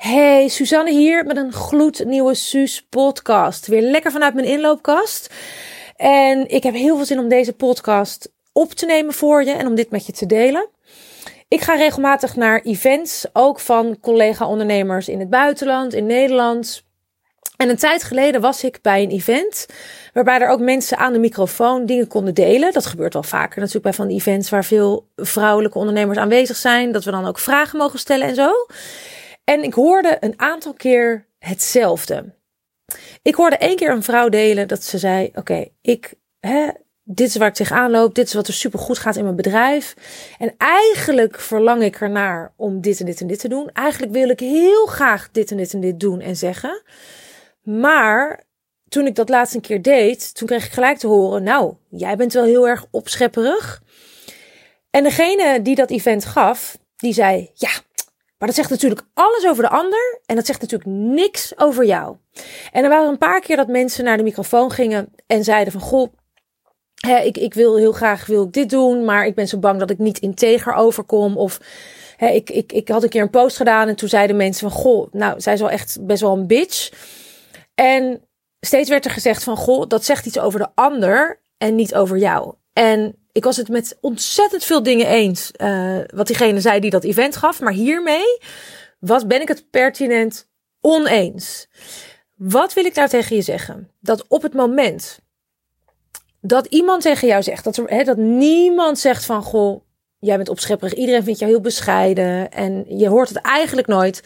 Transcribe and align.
Hey, 0.00 0.48
Suzanne 0.48 0.90
hier 0.90 1.24
met 1.24 1.36
een 1.36 1.52
gloednieuwe 1.52 2.34
Suus 2.34 2.86
podcast. 2.88 3.66
Weer 3.66 3.82
lekker 3.82 4.12
vanuit 4.12 4.34
mijn 4.34 4.46
inloopkast. 4.46 5.34
En 5.96 6.48
ik 6.48 6.62
heb 6.62 6.74
heel 6.74 6.96
veel 6.96 7.04
zin 7.04 7.18
om 7.18 7.28
deze 7.28 7.52
podcast 7.52 8.32
op 8.52 8.72
te 8.72 8.86
nemen 8.86 9.14
voor 9.14 9.44
je 9.44 9.50
en 9.50 9.66
om 9.66 9.74
dit 9.74 9.90
met 9.90 10.06
je 10.06 10.12
te 10.12 10.26
delen. 10.26 10.68
Ik 11.48 11.60
ga 11.60 11.74
regelmatig 11.74 12.36
naar 12.36 12.60
events, 12.60 13.26
ook 13.32 13.60
van 13.60 13.98
collega-ondernemers 14.00 15.08
in 15.08 15.18
het 15.18 15.30
buitenland, 15.30 15.94
in 15.94 16.06
Nederland. 16.06 16.82
En 17.56 17.68
een 17.68 17.76
tijd 17.76 18.02
geleden 18.02 18.40
was 18.40 18.64
ik 18.64 18.78
bij 18.82 19.02
een 19.02 19.10
event 19.10 19.66
waarbij 20.12 20.40
er 20.40 20.48
ook 20.48 20.60
mensen 20.60 20.98
aan 20.98 21.12
de 21.12 21.18
microfoon 21.18 21.86
dingen 21.86 22.06
konden 22.06 22.34
delen. 22.34 22.72
Dat 22.72 22.86
gebeurt 22.86 23.12
wel 23.12 23.22
vaker 23.22 23.58
natuurlijk 23.58 23.84
bij 23.84 24.06
van 24.06 24.08
events 24.08 24.50
waar 24.50 24.64
veel 24.64 25.08
vrouwelijke 25.16 25.78
ondernemers 25.78 26.18
aanwezig 26.18 26.56
zijn. 26.56 26.92
Dat 26.92 27.04
we 27.04 27.10
dan 27.10 27.26
ook 27.26 27.38
vragen 27.38 27.78
mogen 27.78 27.98
stellen 27.98 28.28
en 28.28 28.34
zo. 28.34 28.52
En 29.50 29.62
ik 29.62 29.74
hoorde 29.74 30.16
een 30.20 30.34
aantal 30.36 30.72
keer 30.72 31.26
hetzelfde. 31.38 32.34
Ik 33.22 33.34
hoorde 33.34 33.56
één 33.56 33.76
keer 33.76 33.90
een 33.90 34.02
vrouw 34.02 34.28
delen 34.28 34.68
dat 34.68 34.84
ze 34.84 34.98
zei: 34.98 35.30
Oké, 35.34 35.68
ik, 35.80 36.14
hè, 36.40 36.68
dit 37.02 37.28
is 37.28 37.36
waar 37.36 37.48
ik 37.48 37.54
tegenaan 37.54 37.90
loop, 37.90 38.14
dit 38.14 38.26
is 38.26 38.34
wat 38.34 38.48
er 38.48 38.54
super 38.54 38.78
goed 38.78 38.98
gaat 38.98 39.16
in 39.16 39.24
mijn 39.24 39.36
bedrijf. 39.36 39.94
En 40.38 40.54
eigenlijk 40.56 41.40
verlang 41.40 41.82
ik 41.82 42.00
ernaar 42.00 42.52
om 42.56 42.80
dit 42.80 43.00
en 43.00 43.06
dit 43.06 43.20
en 43.20 43.26
dit 43.26 43.38
te 43.38 43.48
doen. 43.48 43.70
Eigenlijk 43.72 44.12
wil 44.12 44.28
ik 44.28 44.40
heel 44.40 44.86
graag 44.86 45.30
dit 45.30 45.50
en 45.50 45.56
dit 45.56 45.72
en 45.72 45.80
dit 45.80 46.00
doen 46.00 46.20
en 46.20 46.36
zeggen. 46.36 46.82
Maar 47.62 48.44
toen 48.88 49.06
ik 49.06 49.14
dat 49.14 49.28
laatst 49.28 49.54
een 49.54 49.60
keer 49.60 49.82
deed, 49.82 50.34
toen 50.34 50.46
kreeg 50.46 50.66
ik 50.66 50.72
gelijk 50.72 50.98
te 50.98 51.06
horen: 51.06 51.42
Nou, 51.42 51.74
jij 51.88 52.16
bent 52.16 52.32
wel 52.32 52.44
heel 52.44 52.68
erg 52.68 52.86
opschepperig. 52.90 53.82
En 54.90 55.02
degene 55.02 55.62
die 55.62 55.74
dat 55.74 55.90
event 55.90 56.24
gaf, 56.24 56.78
die 56.96 57.12
zei: 57.12 57.50
Ja, 57.54 57.70
maar 58.40 58.48
dat 58.48 58.58
zegt 58.58 58.70
natuurlijk 58.70 59.02
alles 59.14 59.46
over 59.46 59.62
de 59.62 59.68
ander 59.68 60.20
en 60.26 60.36
dat 60.36 60.46
zegt 60.46 60.60
natuurlijk 60.60 60.90
niks 60.90 61.58
over 61.58 61.84
jou. 61.84 62.16
En 62.72 62.84
er 62.84 62.88
waren 62.88 63.08
een 63.08 63.18
paar 63.18 63.40
keer 63.40 63.56
dat 63.56 63.68
mensen 63.68 64.04
naar 64.04 64.16
de 64.16 64.22
microfoon 64.22 64.70
gingen 64.70 65.14
en 65.26 65.44
zeiden 65.44 65.72
van 65.72 65.80
goh, 65.82 66.12
hè, 66.94 67.18
ik, 67.18 67.38
ik 67.38 67.54
wil 67.54 67.76
heel 67.76 67.92
graag 67.92 68.26
wil 68.26 68.44
ik 68.44 68.52
dit 68.52 68.70
doen, 68.70 69.04
maar 69.04 69.26
ik 69.26 69.34
ben 69.34 69.48
zo 69.48 69.58
bang 69.58 69.78
dat 69.78 69.90
ik 69.90 69.98
niet 69.98 70.18
integer 70.18 70.74
overkom. 70.74 71.36
Of 71.36 71.60
hè, 72.16 72.28
ik, 72.28 72.50
ik, 72.50 72.72
ik 72.72 72.88
had 72.88 73.02
een 73.02 73.08
keer 73.08 73.22
een 73.22 73.30
post 73.30 73.56
gedaan 73.56 73.88
en 73.88 73.96
toen 73.96 74.08
zeiden 74.08 74.36
mensen 74.36 74.70
van 74.70 74.80
goh, 74.80 75.12
nou 75.12 75.40
zij 75.40 75.52
is 75.52 75.60
wel 75.60 75.70
echt 75.70 75.98
best 76.00 76.20
wel 76.20 76.36
een 76.36 76.46
bitch. 76.46 76.92
En 77.74 78.22
steeds 78.60 78.88
werd 78.88 79.04
er 79.04 79.10
gezegd 79.10 79.44
van 79.44 79.56
goh, 79.56 79.88
dat 79.88 80.04
zegt 80.04 80.26
iets 80.26 80.38
over 80.38 80.60
de 80.60 80.68
ander 80.74 81.40
en 81.56 81.74
niet 81.74 81.94
over 81.94 82.18
jou. 82.18 82.54
En 82.72 83.19
ik 83.32 83.44
was 83.44 83.56
het 83.56 83.68
met 83.68 83.98
ontzettend 84.00 84.64
veel 84.64 84.82
dingen 84.82 85.06
eens. 85.06 85.50
Uh, 85.56 85.98
wat 86.14 86.26
diegene 86.26 86.60
zei 86.60 86.80
die 86.80 86.90
dat 86.90 87.04
event 87.04 87.36
gaf. 87.36 87.60
Maar 87.60 87.72
hiermee 87.72 88.38
was, 88.98 89.26
ben 89.26 89.40
ik 89.40 89.48
het 89.48 89.70
pertinent 89.70 90.48
oneens. 90.80 91.68
Wat 92.36 92.72
wil 92.72 92.84
ik 92.84 92.94
daar 92.94 93.08
tegen 93.08 93.36
je 93.36 93.42
zeggen? 93.42 93.90
Dat 94.00 94.24
op 94.28 94.42
het 94.42 94.54
moment 94.54 95.20
dat 96.40 96.66
iemand 96.66 97.02
tegen 97.02 97.28
jou 97.28 97.42
zegt, 97.42 97.64
dat, 97.64 97.74
dat 98.04 98.16
niemand 98.16 98.98
zegt 98.98 99.24
van 99.24 99.42
goh, 99.42 99.80
jij 100.18 100.36
bent 100.36 100.48
opschepperig, 100.48 100.94
iedereen 100.94 101.24
vindt 101.24 101.38
jou 101.38 101.50
heel 101.50 101.60
bescheiden 101.60 102.50
en 102.50 102.84
je 102.98 103.08
hoort 103.08 103.28
het 103.28 103.38
eigenlijk 103.38 103.86
nooit. 103.86 104.22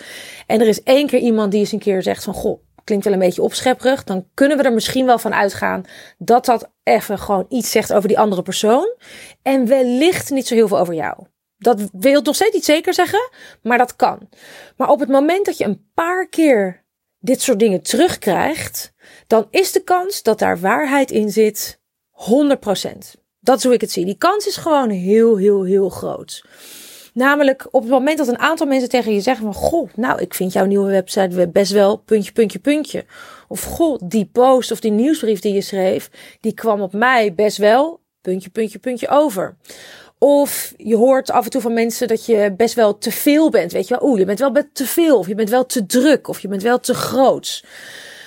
En 0.47 0.61
er 0.61 0.67
is 0.67 0.83
één 0.83 1.07
keer 1.07 1.19
iemand 1.19 1.51
die 1.51 1.61
eens 1.61 1.73
een 1.73 1.79
keer 1.79 2.03
zegt 2.03 2.25
van 2.25 2.35
goh, 2.35 2.64
klinkt 2.85 3.05
wel 3.05 3.13
een 3.13 3.19
beetje 3.19 3.43
opschepperig, 3.43 4.05
dan 4.05 4.29
kunnen 4.35 4.57
we 4.57 4.63
er 4.63 4.73
misschien 4.73 5.07
wel 5.07 5.19
van 5.19 5.35
uitgaan 5.35 5.85
dat 6.19 6.45
dat 6.45 6.71
even 6.83 7.19
gewoon 7.19 7.47
iets 7.49 7.71
zegt 7.71 7.93
over 7.93 8.09
die 8.09 8.19
andere 8.19 8.43
persoon. 8.43 8.95
En 9.43 9.67
wellicht 9.67 10.31
niet 10.31 10.47
zo 10.47 10.55
heel 10.55 10.69
veel 10.69 10.79
over 10.79 10.95
jou. 10.95 11.27
Dat 11.59 11.81
wil 11.93 12.23
nog 12.23 12.35
steeds 12.35 12.55
niet 12.55 12.65
zeker 12.65 12.95
zeggen, 12.95 13.31
maar 13.63 13.79
dat 13.79 13.97
kan. 13.97 14.29
Maar 14.77 14.89
op 14.89 15.01
het 15.01 15.09
moment 15.09 15.47
dat 15.47 15.59
je 15.59 15.65
een 15.65 15.91
paar 15.95 16.29
keer 16.29 16.85
dit 17.19 17.43
soort 17.43 17.59
dingen 17.59 17.83
terugkrijgt, 17.83 18.93
dan 19.27 19.47
is 19.51 19.73
de 19.73 19.83
kans 19.83 20.23
dat 20.23 20.39
daar 20.39 20.61
waarheid 20.61 21.11
in 21.11 21.31
zit 21.31 21.81
100%. 22.11 23.21
Dat 23.41 23.59
is 23.59 23.65
hoe 23.65 23.75
ik 23.75 23.81
het 23.81 23.93
zie. 23.93 24.05
Die 24.05 24.19
kans 24.19 24.47
is 24.47 24.57
gewoon 24.57 24.91
heel, 24.91 25.37
heel, 25.37 25.65
heel 25.65 25.89
groot. 25.89 26.45
Namelijk 27.15 27.67
op 27.71 27.83
het 27.83 27.91
moment 27.91 28.19
dat 28.19 28.29
een 28.29 28.39
aantal 28.39 28.67
mensen 28.67 28.89
tegen 28.89 29.13
je 29.13 29.21
zeggen 29.21 29.45
van... 29.45 29.63
Goh, 29.63 29.89
nou, 29.97 30.21
ik 30.21 30.35
vind 30.35 30.53
jouw 30.53 30.65
nieuwe 30.65 30.91
website 30.91 31.49
best 31.49 31.73
wel 31.73 31.97
puntje, 31.97 32.33
puntje, 32.33 32.59
puntje. 32.59 33.05
Of 33.49 33.63
goh, 33.63 34.01
die 34.05 34.29
post 34.33 34.71
of 34.71 34.81
die 34.81 34.91
nieuwsbrief 34.91 35.41
die 35.41 35.55
je 35.55 35.61
schreef... 35.61 36.11
die 36.41 36.55
kwam 36.55 36.81
op 36.81 36.93
mij 36.93 37.35
best 37.35 37.57
wel 37.57 38.01
puntje, 38.21 38.51
puntje, 38.51 38.79
puntje 38.79 39.09
over. 39.09 39.57
Of 40.19 40.75
je 40.77 40.97
hoort 40.97 41.31
af 41.31 41.45
en 41.45 41.51
toe 41.51 41.61
van 41.61 41.73
mensen 41.73 42.09
dat 42.09 42.27
je 42.27 42.55
best 42.57 42.75
wel 42.75 42.99
te 42.99 43.11
veel 43.11 43.51
bent. 43.51 43.73
Weet 43.73 43.89
je 43.89 43.97
wel, 43.99 44.09
oeh, 44.09 44.19
je 44.19 44.25
bent 44.25 44.39
wel 44.39 44.53
te 44.73 44.87
veel. 44.87 45.19
Of 45.19 45.27
je 45.27 45.35
bent 45.35 45.51
wel 45.51 45.67
te 45.67 45.87
druk. 45.87 46.29
Of 46.29 46.41
je 46.41 46.49
bent 46.49 46.63
wel 46.63 46.81
te 46.81 46.95
groots. 46.95 47.65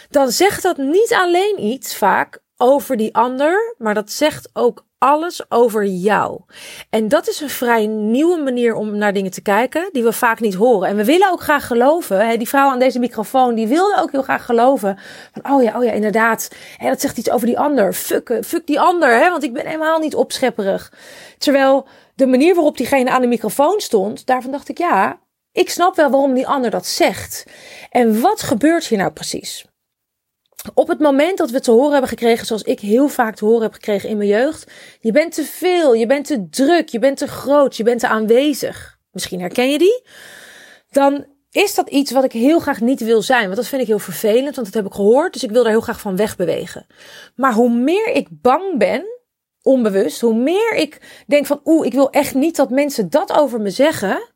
Dan 0.10 0.32
zegt 0.32 0.64
dat 0.64 0.78
niet 0.78 1.14
alleen 1.14 1.64
iets 1.64 1.96
vaak 1.96 2.40
over 2.58 2.98
die 2.98 3.16
ander, 3.16 3.76
maar 3.78 3.94
dat 3.94 4.12
zegt 4.12 4.50
ook 4.54 4.86
alles 4.98 5.52
over 5.52 5.86
jou. 5.86 6.42
En 6.90 7.08
dat 7.08 7.28
is 7.28 7.40
een 7.40 7.50
vrij 7.50 7.86
nieuwe 7.88 8.38
manier 8.38 8.76
om 8.76 8.98
naar 8.98 9.14
dingen 9.14 9.32
te 9.32 9.42
kijken, 9.42 9.90
die 9.92 10.04
we 10.04 10.14
vaak 10.14 10.40
niet 10.40 10.54
horen. 10.54 10.90
En 10.90 10.96
we 10.96 11.06
willen 11.06 11.32
ook 11.32 11.42
graag 11.42 11.68
geloven, 11.68 12.28
hè, 12.28 12.38
die 12.38 12.48
vrouw 12.48 12.70
aan 12.70 12.80
deze 12.80 13.00
microfoon, 13.00 13.56
die 13.56 13.68
wilde 13.68 14.02
ook 14.02 14.12
heel 14.12 14.22
graag 14.22 14.46
geloven. 14.46 15.00
Van, 15.34 15.54
oh 15.54 15.64
ja, 15.64 15.78
oh 15.78 15.84
ja, 15.84 15.92
inderdaad. 15.92 16.52
Hè, 16.78 16.90
dat 16.90 17.02
zegt 17.02 17.18
iets 17.18 17.30
over 17.30 17.48
die 17.48 17.60
ander. 17.60 17.94
Fuck, 17.94 18.40
fuck 18.46 18.68
die 18.68 18.80
ander, 18.80 19.10
hè, 19.10 19.30
want 19.30 19.44
ik 19.44 19.54
ben 19.54 19.66
helemaal 19.66 20.00
niet 20.00 20.16
opschepperig. 20.16 20.94
Terwijl 21.38 21.88
de 22.16 22.28
manier 22.28 22.56
waarop 22.56 22.78
diegene 22.78 23.10
aan 23.10 23.22
de 23.22 23.28
microfoon 23.28 23.80
stond, 23.80 24.26
daarvan 24.26 24.52
dacht 24.52 24.70
ik, 24.70 24.78
ja, 24.78 25.20
ik 25.52 25.70
snap 25.70 25.96
wel 25.96 26.10
waarom 26.10 26.34
die 26.34 26.48
ander 26.48 26.72
dat 26.72 26.86
zegt. 26.86 27.46
En 27.90 28.22
wat 28.22 28.42
gebeurt 28.42 28.86
hier 28.86 28.98
nou 28.98 29.12
precies? 29.12 29.66
Op 30.74 30.88
het 30.88 31.00
moment 31.00 31.38
dat 31.38 31.50
we 31.50 31.60
te 31.60 31.72
horen 31.72 31.92
hebben 31.92 32.10
gekregen, 32.10 32.46
zoals 32.46 32.64
ik 32.64 32.80
heel 32.80 33.08
vaak 33.08 33.36
te 33.36 33.46
horen 33.46 33.62
heb 33.62 33.74
gekregen 33.74 34.10
in 34.10 34.18
mijn 34.18 34.30
jeugd, 34.30 34.72
je 35.00 35.12
bent 35.12 35.34
te 35.34 35.44
veel, 35.44 35.94
je 35.94 36.06
bent 36.06 36.26
te 36.26 36.50
druk, 36.50 36.90
je 36.90 37.00
bent 37.00 37.18
te 37.18 37.28
groot, 37.28 37.78
je 37.78 37.84
bent 37.84 38.00
te 38.00 38.08
aanwezig. 38.08 39.00
Misschien 39.12 39.40
herken 39.40 39.72
je 39.72 39.78
die. 39.78 40.04
Dan 40.90 41.26
is 41.52 41.76
dat 41.76 41.90
iets 41.90 42.12
wat 42.12 42.24
ik 42.24 42.32
heel 42.32 42.60
graag 42.60 42.82
niet 42.82 43.00
wil 43.00 43.22
zijn. 43.22 43.44
Want 43.44 43.56
dat 43.56 43.68
vind 43.68 43.82
ik 43.82 43.88
heel 43.88 44.00
vervelend, 44.00 44.56
want 44.56 44.68
dat 44.68 44.76
heb 44.76 44.86
ik 44.86 44.94
gehoord. 44.94 45.34
Dus 45.34 45.44
ik 45.44 45.52
wil 45.52 45.64
daar 45.64 45.72
heel 45.72 45.82
graag 45.82 46.00
van 46.00 46.16
wegbewegen. 46.16 46.86
Maar 47.36 47.54
hoe 47.54 47.70
meer 47.70 48.08
ik 48.10 48.28
bang 48.32 48.78
ben, 48.78 49.06
onbewust, 49.62 50.22
hoe 50.22 50.36
meer 50.36 50.76
ik 50.76 51.24
denk 51.28 51.46
van 51.46 51.62
oeh, 51.66 51.86
ik 51.86 51.94
wil 51.94 52.10
echt 52.10 52.34
niet 52.34 52.56
dat 52.56 52.70
mensen 52.70 53.10
dat 53.10 53.34
over 53.34 53.62
me 53.62 53.70
zeggen. 53.70 54.30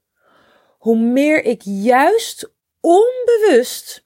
Hoe 0.77 0.97
meer 0.97 1.43
ik 1.43 1.61
juist 1.63 2.51
onbewust 2.79 4.05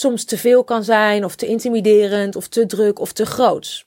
soms 0.00 0.24
te 0.24 0.38
veel 0.38 0.64
kan 0.64 0.84
zijn, 0.84 1.24
of 1.24 1.36
te 1.36 1.46
intimiderend, 1.46 2.36
of 2.36 2.48
te 2.48 2.66
druk, 2.66 2.98
of 2.98 3.12
te 3.12 3.26
groot. 3.26 3.84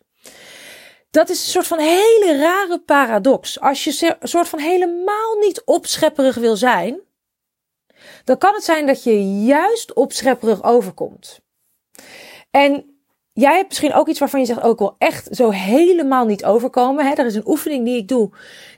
Dat 1.12 1.30
is 1.30 1.44
een 1.44 1.52
soort 1.52 1.68
van 1.68 1.80
hele 1.80 2.38
rare 2.40 2.80
paradox. 2.80 3.60
Als 3.60 3.84
je 3.84 4.16
een 4.20 4.28
soort 4.28 4.50
van 4.50 4.60
helemaal 4.60 5.38
niet 5.40 5.62
opschepperig 5.66 6.36
wil 6.36 6.56
zijn, 6.56 7.00
dan 8.24 8.38
kan 8.38 8.54
het 8.54 8.64
zijn 8.64 8.86
dat 8.86 9.04
je 9.04 9.44
juist 9.44 9.94
opschepperig 9.94 10.64
overkomt. 10.64 11.40
En 12.52 12.94
jij 13.34 13.56
hebt 13.56 13.68
misschien 13.68 13.94
ook 13.94 14.08
iets 14.08 14.20
waarvan 14.20 14.40
je 14.40 14.46
zegt, 14.46 14.62
ook 14.62 14.82
oh, 14.82 14.88
wel 14.88 14.96
echt 14.98 15.28
zo 15.32 15.50
helemaal 15.50 16.26
niet 16.26 16.46
overkomen. 16.46 17.06
Hè? 17.06 17.14
Er 17.14 17.26
is 17.26 17.36
een 17.36 17.48
oefening 17.48 17.86
die 17.86 17.98
ik 17.98 18.08
doe. 18.08 18.30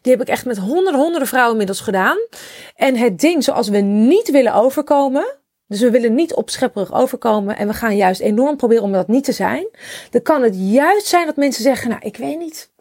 Die 0.02 0.12
heb 0.12 0.22
ik 0.22 0.28
echt 0.28 0.46
met 0.46 0.58
honderden, 0.58 1.02
honderden 1.02 1.28
vrouwen 1.28 1.52
inmiddels 1.52 1.82
gedaan. 1.82 2.18
En 2.76 2.96
het 2.96 3.20
ding 3.20 3.44
zoals 3.44 3.68
we 3.68 3.78
niet 3.78 4.32
willen 4.32 4.54
overkomen, 4.54 5.26
dus 5.68 5.80
we 5.80 5.90
willen 5.90 6.14
niet 6.14 6.34
opschepperig 6.34 6.94
overkomen 6.94 7.58
en 7.58 7.68
we 7.68 7.74
gaan 7.74 7.96
juist 7.96 8.22
enorm 8.22 8.58
proberen 8.58 8.84
om 8.84 8.92
dat 8.92 9.08
niet 9.08 9.24
te 9.24 9.32
zijn. 9.32 9.68
Dan 10.10 10.22
kan 10.22 10.42
het 10.42 10.56
juist 10.58 11.06
zijn 11.08 11.26
dat 11.26 11.36
mensen 11.36 11.64
zeggen, 11.64 11.90
nou 11.90 12.02
ik 12.04 12.18
weet 12.18 12.40
niet, 12.40 12.72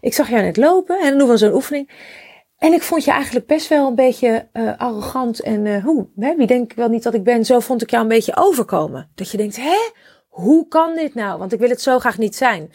ik 0.00 0.14
zag 0.14 0.30
jou 0.30 0.42
net 0.42 0.56
lopen 0.56 1.00
en 1.00 1.08
dan 1.08 1.18
doen 1.18 1.28
we 1.28 1.36
zo'n 1.36 1.54
oefening. 1.54 1.90
En 2.58 2.72
ik 2.72 2.82
vond 2.82 3.04
je 3.04 3.10
eigenlijk 3.10 3.46
best 3.46 3.68
wel 3.68 3.86
een 3.86 3.94
beetje 3.94 4.48
uh, 4.52 4.72
arrogant 4.78 5.40
en 5.40 5.64
uh, 5.64 5.84
hoe, 5.84 6.06
hè, 6.16 6.36
wie 6.36 6.46
denk 6.46 6.70
ik 6.70 6.76
wel 6.76 6.88
niet 6.88 7.02
dat 7.02 7.14
ik 7.14 7.24
ben, 7.24 7.44
zo 7.44 7.60
vond 7.60 7.82
ik 7.82 7.90
jou 7.90 8.02
een 8.02 8.08
beetje 8.08 8.36
overkomen. 8.36 9.10
Dat 9.14 9.30
je 9.30 9.36
denkt, 9.36 9.56
hè, 9.56 9.78
hoe 10.28 10.68
kan 10.68 10.94
dit 10.94 11.14
nou? 11.14 11.38
Want 11.38 11.52
ik 11.52 11.58
wil 11.58 11.68
het 11.68 11.82
zo 11.82 11.98
graag 11.98 12.18
niet 12.18 12.36
zijn. 12.36 12.72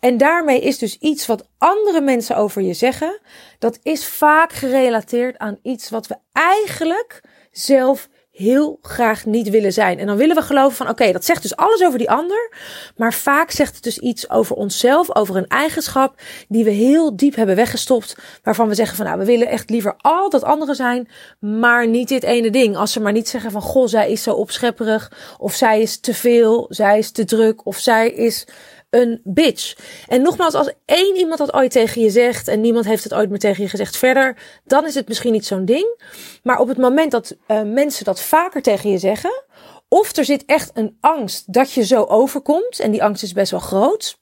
En 0.00 0.16
daarmee 0.16 0.60
is 0.60 0.78
dus 0.78 0.98
iets 0.98 1.26
wat 1.26 1.48
andere 1.58 2.00
mensen 2.00 2.36
over 2.36 2.62
je 2.62 2.74
zeggen, 2.74 3.20
dat 3.58 3.78
is 3.82 4.06
vaak 4.06 4.52
gerelateerd 4.52 5.38
aan 5.38 5.58
iets 5.62 5.90
wat 5.90 6.06
we 6.06 6.16
eigenlijk 6.32 7.20
zelf 7.50 8.08
heel 8.38 8.78
graag 8.82 9.24
niet 9.24 9.50
willen 9.50 9.72
zijn. 9.72 9.98
En 9.98 10.06
dan 10.06 10.16
willen 10.16 10.36
we 10.36 10.42
geloven 10.42 10.76
van 10.76 10.88
oké, 10.88 11.12
dat 11.12 11.24
zegt 11.24 11.42
dus 11.42 11.56
alles 11.56 11.84
over 11.84 11.98
die 11.98 12.10
ander. 12.10 12.52
Maar 12.96 13.14
vaak 13.14 13.50
zegt 13.50 13.74
het 13.74 13.84
dus 13.84 13.98
iets 13.98 14.30
over 14.30 14.56
onszelf, 14.56 15.16
over 15.16 15.36
een 15.36 15.48
eigenschap 15.48 16.20
die 16.48 16.64
we 16.64 16.70
heel 16.70 17.16
diep 17.16 17.34
hebben 17.34 17.56
weggestopt. 17.56 18.16
Waarvan 18.42 18.68
we 18.68 18.74
zeggen 18.74 18.96
van 18.96 19.06
nou, 19.06 19.18
we 19.18 19.24
willen 19.24 19.48
echt 19.48 19.70
liever 19.70 19.94
altijd 19.98 20.42
anderen 20.42 20.74
zijn, 20.74 21.08
maar 21.40 21.88
niet 21.88 22.08
dit 22.08 22.22
ene 22.22 22.50
ding. 22.50 22.76
Als 22.76 22.92
ze 22.92 23.00
maar 23.00 23.12
niet 23.12 23.28
zeggen 23.28 23.50
van 23.50 23.62
goh, 23.62 23.86
zij 23.86 24.10
is 24.10 24.22
zo 24.22 24.34
opschepperig. 24.34 25.12
Of 25.38 25.54
zij 25.54 25.80
is 25.80 26.00
te 26.00 26.14
veel, 26.14 26.66
zij 26.68 26.98
is 26.98 27.10
te 27.10 27.24
druk. 27.24 27.66
Of 27.66 27.78
zij 27.78 28.10
is 28.10 28.46
een 28.90 29.20
bitch. 29.24 29.76
En 30.06 30.22
nogmaals, 30.22 30.54
als 30.54 30.72
één 30.84 31.16
iemand 31.16 31.38
dat 31.38 31.54
ooit 31.54 31.70
tegen 31.70 32.02
je 32.02 32.10
zegt 32.10 32.48
en 32.48 32.60
niemand 32.60 32.84
heeft 32.84 33.04
het 33.04 33.14
ooit 33.14 33.30
meer 33.30 33.38
tegen 33.38 33.62
je 33.62 33.68
gezegd 33.68 33.96
verder, 33.96 34.36
dan 34.64 34.86
is 34.86 34.94
het 34.94 35.08
misschien 35.08 35.32
niet 35.32 35.46
zo'n 35.46 35.64
ding. 35.64 36.02
Maar 36.42 36.58
op 36.58 36.68
het 36.68 36.78
moment 36.78 37.10
dat 37.10 37.36
uh, 37.48 37.62
mensen 37.62 38.04
dat 38.04 38.20
vaker 38.20 38.62
tegen 38.62 38.90
je 38.90 38.98
zeggen, 38.98 39.42
of 39.88 40.16
er 40.16 40.24
zit 40.24 40.44
echt 40.44 40.70
een 40.74 40.96
angst 41.00 41.52
dat 41.52 41.72
je 41.72 41.84
zo 41.84 42.04
overkomt, 42.04 42.80
en 42.80 42.90
die 42.90 43.02
angst 43.02 43.22
is 43.22 43.32
best 43.32 43.50
wel 43.50 43.60
groot. 43.60 44.18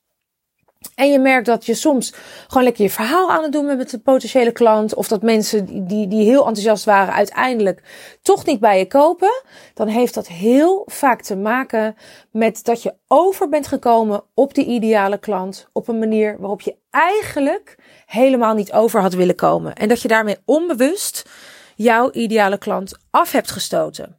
En 0.95 1.11
je 1.11 1.19
merkt 1.19 1.47
dat 1.47 1.67
je 1.67 1.75
soms 1.75 2.13
gewoon 2.47 2.63
lekker 2.63 2.85
je 2.85 2.91
verhaal 2.91 3.31
aan 3.31 3.43
het 3.43 3.53
doen 3.53 3.67
bent 3.67 3.79
met 3.79 3.91
de 3.91 3.99
potentiële 3.99 4.53
klant. 4.53 4.95
Of 4.95 5.09
dat 5.09 5.23
mensen 5.23 5.87
die, 5.87 6.09
die 6.09 6.25
heel 6.25 6.47
enthousiast 6.47 6.85
waren 6.85 7.15
uiteindelijk 7.15 7.83
toch 8.23 8.47
niet 8.47 8.61
bij 8.61 8.79
je 8.79 8.87
kopen. 8.87 9.43
Dan 9.75 9.89
heeft 9.89 10.15
dat 10.15 10.29
heel 10.29 10.83
vaak 10.87 11.23
te 11.23 11.37
maken 11.37 11.97
met 12.31 12.65
dat 12.65 12.83
je 12.83 12.95
over 13.07 13.49
bent 13.49 13.67
gekomen 13.67 14.23
op 14.35 14.55
die 14.55 14.67
ideale 14.67 15.19
klant. 15.19 15.69
Op 15.73 15.89
een 15.89 15.99
manier 15.99 16.37
waarop 16.39 16.61
je 16.61 16.77
eigenlijk 16.91 17.79
helemaal 18.07 18.55
niet 18.55 18.73
over 18.73 19.01
had 19.01 19.15
willen 19.15 19.35
komen. 19.35 19.75
En 19.75 19.89
dat 19.89 20.03
je 20.03 20.09
daarmee 20.09 20.37
onbewust 20.45 21.29
jouw 21.77 22.11
ideale 22.11 22.59
klant 22.59 22.99
af 23.11 23.33
hebt 23.33 23.51
gestoten. 23.51 24.19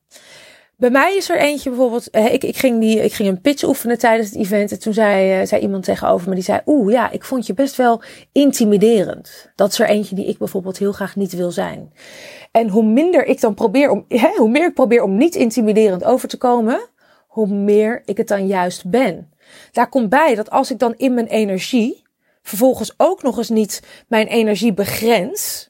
Bij 0.77 0.89
mij 0.89 1.15
is 1.15 1.29
er 1.29 1.37
eentje 1.37 1.69
bijvoorbeeld. 1.69 2.09
Eh, 2.09 2.33
ik, 2.33 2.43
ik, 2.43 2.57
ging 2.57 2.79
die, 2.79 3.03
ik 3.03 3.13
ging 3.13 3.29
een 3.29 3.41
pitch 3.41 3.63
oefenen 3.63 3.97
tijdens 3.97 4.29
het 4.29 4.39
event. 4.39 4.71
En 4.71 4.79
toen 4.79 4.93
zei, 4.93 5.41
uh, 5.41 5.47
zei 5.47 5.61
iemand 5.61 5.83
tegenover 5.83 6.29
me: 6.29 6.35
die 6.35 6.43
zei, 6.43 6.61
Oeh, 6.65 6.91
ja, 6.91 7.11
ik 7.11 7.23
vond 7.23 7.45
je 7.47 7.53
best 7.53 7.75
wel 7.75 8.01
intimiderend. 8.31 9.51
Dat 9.55 9.71
is 9.71 9.79
er 9.79 9.89
eentje 9.89 10.15
die 10.15 10.25
ik 10.25 10.37
bijvoorbeeld 10.37 10.77
heel 10.77 10.91
graag 10.91 11.15
niet 11.15 11.33
wil 11.33 11.51
zijn. 11.51 11.93
En 12.51 12.69
hoe 12.69 12.83
minder 12.83 13.25
ik 13.25 13.41
dan 13.41 13.53
probeer 13.53 13.89
om, 13.89 14.05
hè, 14.07 14.29
hoe 14.35 14.49
meer 14.49 14.67
ik 14.67 14.73
probeer 14.73 15.03
om 15.03 15.17
niet 15.17 15.35
intimiderend 15.35 16.03
over 16.03 16.27
te 16.27 16.37
komen, 16.37 16.89
hoe 17.27 17.47
meer 17.47 18.01
ik 18.05 18.17
het 18.17 18.27
dan 18.27 18.47
juist 18.47 18.89
ben. 18.89 19.31
Daar 19.71 19.89
komt 19.89 20.09
bij 20.09 20.35
dat 20.35 20.49
als 20.49 20.71
ik 20.71 20.79
dan 20.79 20.93
in 20.97 21.13
mijn 21.13 21.27
energie 21.27 22.03
vervolgens 22.41 22.93
ook 22.97 23.23
nog 23.23 23.37
eens 23.37 23.49
niet 23.49 23.81
mijn 24.07 24.27
energie 24.27 24.73
begrens, 24.73 25.66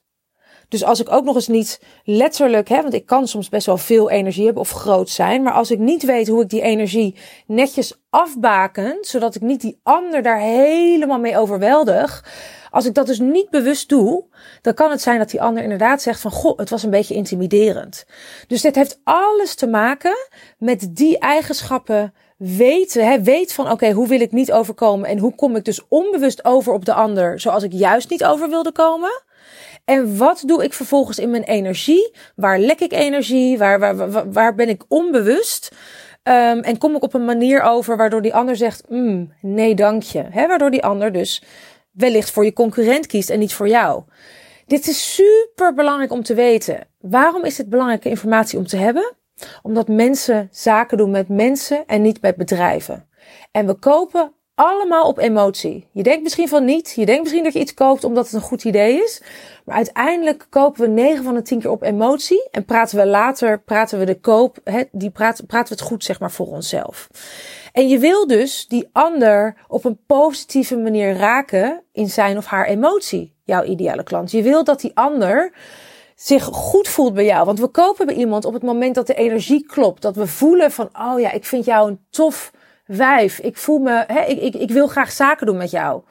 dus 0.70 0.84
als 0.84 1.00
ik 1.00 1.12
ook 1.12 1.24
nog 1.24 1.36
eens 1.36 1.48
niet 1.48 1.82
letterlijk, 2.04 2.70
hè, 2.70 2.82
want 2.82 2.94
ik 2.94 3.06
kan 3.06 3.28
soms 3.28 3.50
best 3.50 3.66
wel 3.66 3.78
veel 3.78 4.10
energie 4.10 4.46
hebben 4.46 4.62
of 4.62 4.72
groot 4.72 5.10
zijn, 5.10 5.44
maar 5.44 5.54
als 5.54 5.72
ik 5.72 5.80
niet 5.80 6.04
weet 6.04 6.28
hoe 6.28 6.42
ik 6.42 6.50
die 6.50 6.62
energie 6.62 7.16
netjes 7.46 8.02
afbaken, 8.10 8.98
zodat 9.02 9.36
ik 9.36 9.42
niet 9.42 9.62
die 9.62 9.80
ander 9.84 10.22
daar 10.22 10.40
helemaal 10.40 11.20
mee 11.20 11.38
overweldig, 11.38 12.24
als 12.72 12.86
ik 12.86 12.94
dat 12.94 13.08
dus 13.08 13.20
niet 13.20 13.50
bewust 13.50 13.90
doe, 13.90 14.24
dan 14.62 14.74
kan 14.74 14.92
het 14.92 15.02
zijn 15.02 15.18
dat 15.18 15.30
die 15.30 15.42
ander 15.42 15.64
inderdaad 15.64 16.02
zegt 16.02 16.20
van, 16.20 16.32
goh, 16.32 16.58
het 16.58 16.70
was 16.70 16.84
een 16.84 16.90
beetje 16.90 17.16
intimiderend. 17.16 18.06
Dus 18.48 18.62
dit 18.62 18.76
heeft 18.76 19.00
alles 19.04 19.56
te 19.56 19.68
maken 19.68 20.28
met 20.58 20.96
die 20.96 21.20
eigenschappen 21.20 22.14
weten, 22.38 23.08
hè, 23.08 23.22
weet 23.22 23.54
van 23.54 23.72
oké, 23.72 23.92
hoe 23.92 24.08
wil 24.08 24.22
ik 24.22 24.32
niet 24.32 24.52
overkomen 24.52 25.10
en 25.10 25.18
hoe 25.18 25.36
kom 25.36 25.56
ik 25.56 25.66
dus 25.66 25.88
onbewust 25.88 26.46
over 26.46 26.74
op 26.74 26.86
de 26.86 26.94
ander 26.94 27.40
zoals 27.40 27.64
ik 27.64 27.72
juist 27.74 28.10
niet 28.10 28.26
over 28.26 28.50
wilde 28.50 28.72
komen. 28.72 29.22
En 29.90 30.18
wat 30.18 30.44
doe 30.46 30.64
ik 30.64 30.74
vervolgens 30.74 31.20
in 31.20 31.30
mijn 31.30 31.44
energie? 31.44 32.12
Waar 32.36 32.60
lek 32.60 32.80
ik 32.80 32.92
energie? 32.92 33.58
Waar, 33.58 33.80
waar, 33.80 34.32
waar, 34.32 34.56
ben 34.56 34.70
ik 34.70 34.84
onbewust? 34.88 35.72
Um, 36.24 36.60
en 36.60 36.78
kom 36.78 36.96
ik 36.96 37.04
op 37.04 37.14
een 37.14 37.26
manier 37.26 37.62
over 37.62 37.98
waardoor 37.98 38.22
die 38.22 38.34
ander 38.34 38.56
zegt: 38.56 38.90
mm, 38.90 39.34
nee, 39.42 39.76
dank 39.76 40.04
je. 40.04 40.24
Waardoor 40.34 40.72
die 40.72 40.84
ander 40.84 41.12
dus 41.12 41.44
wellicht 41.92 42.32
voor 42.32 42.46
je 42.46 42.54
concurrent 42.54 43.08
kiest 43.08 43.30
en 43.30 43.40
niet 43.40 43.54
voor 43.54 43.68
jou. 43.68 44.04
Dit 44.66 44.88
is 44.88 45.14
super 45.16 45.74
belangrijk 45.74 46.12
om 46.12 46.24
te 46.24 46.34
weten. 46.34 46.88
Waarom 47.00 47.44
is 47.44 47.58
het 47.58 47.70
belangrijke 47.70 48.10
informatie 48.10 48.60
om 48.60 48.68
te 48.68 48.78
hebben? 48.78 49.14
Omdat 49.62 49.88
mensen 49.88 50.48
zaken 50.52 50.98
doen 50.98 51.12
met 51.12 51.28
mensen 51.28 51.84
en 51.86 52.02
niet 52.02 52.22
met 52.22 52.36
bedrijven. 52.36 53.10
En 53.52 53.66
we 53.66 53.74
kopen 53.74 54.34
allemaal 54.58 55.08
op 55.08 55.18
emotie. 55.18 55.88
Je 55.92 56.04
denkt 56.04 56.24
misschien 56.24 56.48
van 56.48 56.66
niet. 56.66 56.94
Je 56.96 57.06
denkt 57.06 57.22
misschien 57.22 57.44
dat 57.44 57.54
je 57.54 57.60
iets 57.60 57.74
koopt 57.74 58.04
omdat 58.04 58.26
het 58.26 58.34
een 58.34 58.42
goed 58.42 58.64
idee 58.64 59.04
is. 59.04 59.22
Maar 59.66 59.76
uiteindelijk 59.76 60.48
kopen 60.50 60.82
we 60.82 60.88
9 60.88 61.24
van 61.24 61.34
de 61.34 61.42
10 61.42 61.60
keer 61.60 61.72
op 61.72 61.82
emotie. 61.82 62.48
En 62.52 62.66
praten 62.66 62.98
we 62.98 63.06
later, 63.06 63.62
praten 63.62 64.00
we 64.00 64.06
de 64.06 64.20
koop, 64.20 64.58
he, 64.64 64.84
die 64.92 65.10
praten, 65.10 65.46
praten 65.46 65.76
we 65.76 65.80
het 65.80 65.90
goed 65.90 66.04
zeg 66.04 66.20
maar 66.20 66.32
voor 66.32 66.48
onszelf. 66.48 67.08
En 67.74 67.88
je 67.88 68.00
wil 68.00 68.28
dus 68.28 68.68
die 68.68 68.90
ander 68.92 69.56
op 69.68 69.86
een 69.86 70.00
positieve 70.08 70.78
manier 70.78 71.16
raken 71.16 71.84
in 71.92 72.10
zijn 72.10 72.38
of 72.38 72.46
haar 72.46 72.66
emotie. 72.66 73.36
Jouw 73.44 73.64
ideale 73.64 74.04
klant. 74.04 74.32
Je 74.32 74.42
wil 74.42 74.64
dat 74.64 74.82
die 74.82 74.92
ander 74.94 75.54
zich 76.16 76.44
goed 76.44 76.88
voelt 76.88 77.14
bij 77.14 77.26
jou. 77.26 77.46
Want 77.46 77.60
we 77.60 77.68
kopen 77.68 78.06
bij 78.06 78.16
iemand 78.16 78.46
op 78.46 78.54
het 78.54 78.64
moment 78.64 78.96
dat 78.96 79.08
de 79.08 79.14
energie 79.14 79.66
klopt. 79.66 80.02
Dat 80.02 80.16
we 80.16 80.28
voelen 80.28 80.72
van, 80.72 80.90
oh 81.00 81.20
ja, 81.20 81.32
ik 81.32 81.46
vind 81.46 81.66
jou 81.66 81.90
een 81.90 82.06
tof 82.10 82.52
wijf. 82.88 83.40
Ik 83.40 83.58
voel 83.58 83.78
me, 83.78 84.04
hè, 84.08 84.22
ik, 84.22 84.42
ik, 84.42 84.54
ik 84.54 84.72
wil 84.72 84.88
graag 84.88 85.12
zaken 85.12 85.46
doen 85.46 85.58
met 85.58 85.72
jou. 85.72 86.02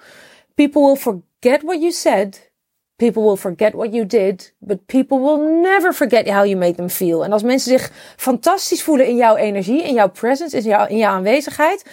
People 0.54 0.80
will 0.80 0.96
forget 0.96 1.62
what 1.62 1.80
you 1.80 1.90
said. 1.90 2.52
People 2.96 3.22
will 3.22 3.36
forget 3.36 3.72
what 3.72 3.92
you 3.92 4.06
did. 4.06 4.54
But 4.58 4.86
people 4.86 5.18
will 5.20 5.60
never 5.62 5.94
forget 5.94 6.28
how 6.28 6.44
you 6.44 6.56
made 6.56 6.74
them 6.74 6.88
feel. 6.88 7.24
En 7.24 7.32
als 7.32 7.42
mensen 7.42 7.70
zich 7.70 8.14
fantastisch 8.16 8.82
voelen 8.82 9.06
in 9.06 9.16
jouw 9.16 9.36
energie, 9.36 9.82
in 9.82 9.94
jouw 9.94 10.10
presence, 10.10 10.56
in 10.56 10.62
jouw, 10.62 10.86
in 10.86 10.96
jouw 10.96 11.12
aanwezigheid, 11.12 11.84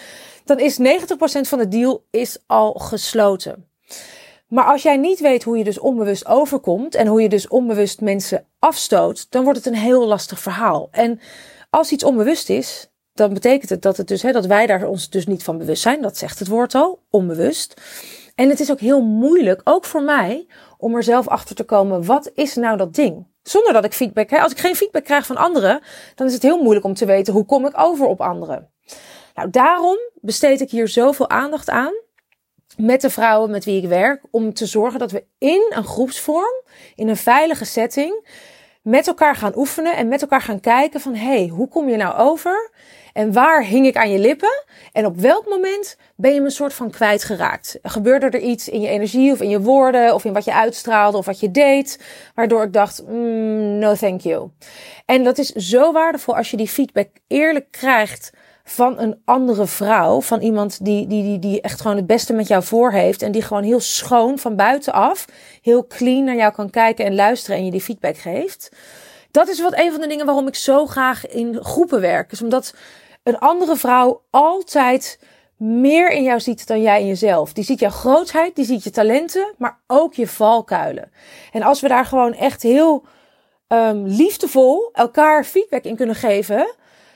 dan 0.44 0.58
is 0.58 0.78
90% 0.78 0.82
van 1.40 1.58
de 1.58 1.68
deal 1.68 2.04
is 2.10 2.38
al 2.46 2.72
gesloten. 2.72 3.68
Maar 4.48 4.64
als 4.64 4.82
jij 4.82 4.96
niet 4.96 5.20
weet 5.20 5.42
hoe 5.42 5.58
je 5.58 5.64
dus 5.64 5.78
onbewust 5.78 6.26
overkomt 6.26 6.94
en 6.94 7.06
hoe 7.06 7.22
je 7.22 7.28
dus 7.28 7.48
onbewust 7.48 8.00
mensen 8.00 8.46
afstoot, 8.58 9.26
dan 9.30 9.44
wordt 9.44 9.58
het 9.58 9.66
een 9.66 9.80
heel 9.80 10.06
lastig 10.06 10.38
verhaal. 10.40 10.88
En 10.90 11.20
als 11.70 11.92
iets 11.92 12.04
onbewust 12.04 12.48
is, 12.48 12.90
dan 13.14 13.34
betekent 13.34 13.70
het 13.70 13.82
dat, 13.82 13.96
het 13.96 14.08
dus, 14.08 14.22
hè, 14.22 14.32
dat 14.32 14.46
wij 14.46 14.66
daar 14.66 14.86
ons 14.86 15.10
dus 15.10 15.26
niet 15.26 15.42
van 15.42 15.58
bewust 15.58 15.82
zijn. 15.82 16.02
Dat 16.02 16.18
zegt 16.18 16.38
het 16.38 16.48
woord 16.48 16.74
al, 16.74 17.02
onbewust. 17.10 17.80
En 18.34 18.48
het 18.48 18.60
is 18.60 18.70
ook 18.70 18.80
heel 18.80 19.02
moeilijk, 19.02 19.60
ook 19.64 19.84
voor 19.84 20.02
mij, 20.02 20.46
om 20.78 20.94
er 20.94 21.02
zelf 21.02 21.28
achter 21.28 21.56
te 21.56 21.64
komen, 21.64 22.04
wat 22.04 22.30
is 22.34 22.54
nou 22.54 22.76
dat 22.76 22.94
ding? 22.94 23.26
Zonder 23.42 23.72
dat 23.72 23.84
ik 23.84 23.92
feedback 23.92 24.26
krijg. 24.26 24.42
Als 24.42 24.52
ik 24.52 24.58
geen 24.58 24.76
feedback 24.76 25.04
krijg 25.04 25.26
van 25.26 25.36
anderen, 25.36 25.80
dan 26.14 26.26
is 26.26 26.32
het 26.32 26.42
heel 26.42 26.62
moeilijk 26.62 26.84
om 26.84 26.94
te 26.94 27.06
weten 27.06 27.32
hoe 27.32 27.44
kom 27.44 27.66
ik 27.66 27.78
over 27.78 28.06
op 28.06 28.20
anderen. 28.20 28.70
Nou, 29.34 29.50
daarom 29.50 29.98
besteed 30.14 30.60
ik 30.60 30.70
hier 30.70 30.88
zoveel 30.88 31.28
aandacht 31.28 31.70
aan 31.70 31.92
met 32.76 33.00
de 33.00 33.10
vrouwen 33.10 33.50
met 33.50 33.64
wie 33.64 33.82
ik 33.82 33.88
werk, 33.88 34.22
om 34.30 34.54
te 34.54 34.66
zorgen 34.66 34.98
dat 34.98 35.10
we 35.10 35.24
in 35.38 35.72
een 35.74 35.84
groepsvorm, 35.84 36.62
in 36.94 37.08
een 37.08 37.16
veilige 37.16 37.64
setting, 37.64 38.28
met 38.84 39.06
elkaar 39.06 39.36
gaan 39.36 39.52
oefenen 39.56 39.96
en 39.96 40.08
met 40.08 40.22
elkaar 40.22 40.40
gaan 40.40 40.60
kijken 40.60 41.00
van, 41.00 41.14
hé, 41.14 41.36
hey, 41.36 41.46
hoe 41.46 41.68
kom 41.68 41.88
je 41.88 41.96
nou 41.96 42.18
over? 42.18 42.70
En 43.12 43.32
waar 43.32 43.64
hing 43.64 43.86
ik 43.86 43.96
aan 43.96 44.10
je 44.10 44.18
lippen? 44.18 44.64
En 44.92 45.06
op 45.06 45.16
welk 45.16 45.48
moment 45.48 45.96
ben 46.16 46.34
je 46.34 46.40
me 46.40 46.46
een 46.46 46.52
soort 46.52 46.74
van 46.74 46.90
kwijtgeraakt? 46.90 47.78
Gebeurde 47.82 48.26
er 48.26 48.40
iets 48.40 48.68
in 48.68 48.80
je 48.80 48.88
energie 48.88 49.32
of 49.32 49.40
in 49.40 49.48
je 49.48 49.60
woorden 49.60 50.14
of 50.14 50.24
in 50.24 50.32
wat 50.32 50.44
je 50.44 50.54
uitstraalde 50.54 51.16
of 51.16 51.26
wat 51.26 51.40
je 51.40 51.50
deed, 51.50 52.04
waardoor 52.34 52.62
ik 52.62 52.72
dacht, 52.72 53.02
mm, 53.06 53.78
no 53.78 53.94
thank 53.94 54.20
you. 54.20 54.50
En 55.06 55.24
dat 55.24 55.38
is 55.38 55.50
zo 55.50 55.92
waardevol 55.92 56.36
als 56.36 56.50
je 56.50 56.56
die 56.56 56.68
feedback 56.68 57.08
eerlijk 57.26 57.70
krijgt 57.70 58.32
van 58.64 58.98
een 58.98 59.20
andere 59.24 59.66
vrouw, 59.66 60.20
van 60.20 60.40
iemand 60.40 60.84
die, 60.84 61.06
die, 61.06 61.22
die, 61.22 61.38
die 61.38 61.60
echt 61.60 61.80
gewoon 61.80 61.96
het 61.96 62.06
beste 62.06 62.32
met 62.32 62.48
jou 62.48 62.62
voor 62.62 62.92
heeft 62.92 63.22
en 63.22 63.32
die 63.32 63.42
gewoon 63.42 63.62
heel 63.62 63.80
schoon 63.80 64.38
van 64.38 64.56
buitenaf, 64.56 65.24
heel 65.62 65.86
clean 65.86 66.24
naar 66.24 66.36
jou 66.36 66.52
kan 66.52 66.70
kijken 66.70 67.04
en 67.04 67.14
luisteren 67.14 67.56
en 67.56 67.64
je 67.64 67.70
die 67.70 67.80
feedback 67.80 68.16
geeft. 68.16 68.68
Dat 69.30 69.48
is 69.48 69.60
wat 69.60 69.78
een 69.78 69.90
van 69.92 70.00
de 70.00 70.06
dingen 70.06 70.26
waarom 70.26 70.46
ik 70.48 70.54
zo 70.54 70.86
graag 70.86 71.26
in 71.26 71.58
groepen 71.62 72.00
werk. 72.00 72.32
Is 72.32 72.42
omdat 72.42 72.74
een 73.22 73.38
andere 73.38 73.76
vrouw 73.76 74.22
altijd 74.30 75.18
meer 75.56 76.10
in 76.10 76.22
jou 76.22 76.40
ziet 76.40 76.66
dan 76.66 76.82
jij 76.82 77.00
in 77.00 77.06
jezelf. 77.06 77.52
Die 77.52 77.64
ziet 77.64 77.80
jouw 77.80 77.90
grootheid, 77.90 78.56
die 78.56 78.64
ziet 78.64 78.84
je 78.84 78.90
talenten, 78.90 79.54
maar 79.58 79.78
ook 79.86 80.14
je 80.14 80.26
valkuilen. 80.26 81.12
En 81.52 81.62
als 81.62 81.80
we 81.80 81.88
daar 81.88 82.06
gewoon 82.06 82.34
echt 82.34 82.62
heel 82.62 83.04
um, 83.68 84.06
liefdevol 84.06 84.88
elkaar 84.92 85.44
feedback 85.44 85.84
in 85.84 85.96
kunnen 85.96 86.14
geven, 86.14 86.74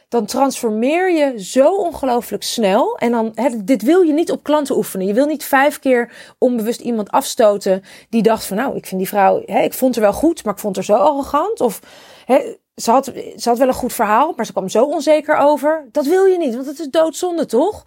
dan 0.08 0.26
transformeer 0.26 1.12
je 1.12 1.44
zo 1.44 1.74
ongelooflijk 1.74 2.42
snel. 2.42 2.96
En 2.96 3.10
dan, 3.10 3.36
dit 3.64 3.82
wil 3.82 4.00
je 4.00 4.12
niet 4.12 4.30
op 4.30 4.42
klanten 4.42 4.76
oefenen. 4.76 5.06
Je 5.06 5.12
wil 5.12 5.26
niet 5.26 5.44
vijf 5.44 5.78
keer 5.78 6.34
onbewust 6.38 6.80
iemand 6.80 7.10
afstoten 7.10 7.82
die 8.10 8.22
dacht 8.22 8.44
van, 8.44 8.56
nou, 8.56 8.76
ik 8.76 8.86
vind 8.86 9.00
die 9.00 9.08
vrouw, 9.08 9.42
he, 9.46 9.62
ik 9.62 9.74
vond 9.74 9.94
haar 9.94 10.04
wel 10.04 10.12
goed, 10.12 10.44
maar 10.44 10.54
ik 10.54 10.60
vond 10.60 10.76
haar 10.76 10.84
zo 10.84 10.94
arrogant. 10.94 11.60
Of 11.60 11.80
he, 12.24 12.56
ze, 12.74 12.90
had, 12.90 13.12
ze 13.36 13.48
had 13.48 13.58
wel 13.58 13.68
een 13.68 13.74
goed 13.74 13.92
verhaal, 13.92 14.32
maar 14.36 14.46
ze 14.46 14.52
kwam 14.52 14.68
zo 14.68 14.84
onzeker 14.84 15.36
over. 15.36 15.88
Dat 15.92 16.06
wil 16.06 16.24
je 16.24 16.38
niet, 16.38 16.54
want 16.54 16.66
het 16.66 16.78
is 16.78 16.88
doodzonde, 16.88 17.46
toch? 17.46 17.82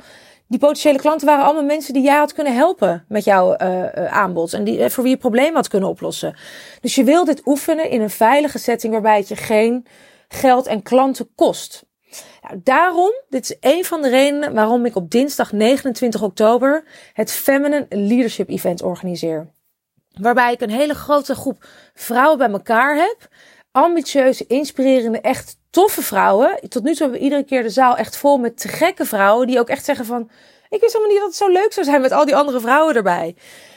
Die 0.48 0.60
potentiële 0.60 0.98
klanten 0.98 1.28
waren 1.28 1.46
allemaal 1.46 1.64
mensen 1.64 1.94
die 1.94 2.04
jij 2.04 2.18
had 2.18 2.34
kunnen 2.34 2.56
helpen 2.56 3.06
met 3.08 3.24
jouw 3.24 3.56
uh, 3.58 4.06
aanbod. 4.06 4.54
En 4.54 4.64
die, 4.64 4.80
uh, 4.80 4.90
voor 4.90 5.04
wie 5.04 5.14
je 5.14 5.20
problemen 5.20 5.56
had 5.56 5.68
kunnen 5.68 5.90
oplossen. 5.90 6.36
Dus 6.82 6.96
je 6.96 7.04
wil 7.04 7.26
dit 7.26 7.42
oefenen 7.46 7.90
in 7.90 8.02
een 8.02 8.10
veilige 8.10 8.58
setting 8.60 8.94
waarbij 8.94 9.18
het 9.18 9.28
je 9.28 9.36
geen 9.36 9.86
geld 10.28 10.68
en 10.68 10.84
klanten 10.84 11.30
kost. 11.36 11.84
Nou, 12.42 12.62
daarom, 12.64 13.14
dit 13.30 13.44
is 13.44 13.58
een 13.60 13.86
van 13.86 14.02
de 14.02 14.10
redenen 14.10 14.54
waarom 14.54 14.86
ik 14.86 14.96
op 14.96 15.10
dinsdag 15.10 15.52
29 15.52 16.22
oktober 16.22 16.84
het 17.14 17.32
Feminine 17.32 17.86
Leadership 17.90 18.50
Event 18.50 18.82
organiseer. 18.82 19.48
Waarbij 20.20 20.54
ik 20.54 20.62
een 20.62 20.70
hele 20.70 20.94
grote 20.94 21.36
groep 21.36 21.66
vrouwen 21.94 22.38
bij 22.38 22.50
elkaar 22.50 22.96
heb. 22.96 23.28
Ambitieuze, 23.72 24.46
inspirerende, 24.48 25.22
echt 25.22 25.58
toffe 25.70 26.02
vrouwen. 26.02 26.60
Tot 26.70 26.84
nu 26.84 26.92
toe 26.92 27.02
hebben 27.02 27.18
we 27.18 27.24
iedere 27.24 27.44
keer 27.44 27.64
de 27.64 27.70
zaal 27.70 27.98
echt 27.98 28.18
vol 28.18 28.38
met 28.38 28.58
te 28.58 28.68
gekke 28.68 29.06
vrouwen 29.06 29.48
die 29.48 29.60
ook 29.60 29.70
echt 29.70 29.86
zeggen 29.86 30.06
van 30.06 30.30
Ik 30.70 30.82
wist 30.82 30.94
helemaal 30.94 31.14
niet 31.14 31.22
dat 31.22 31.28
het 31.28 31.38
zo 31.38 31.48
leuk 31.48 31.74
zou 31.74 31.86
zijn 31.86 32.02
met 32.02 32.12
al 32.12 32.26
die 32.26 32.36
andere 32.36 32.60
vrouwen 32.60 32.96
erbij. 32.96 33.36